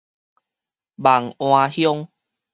[0.95, 2.09] 望安鄉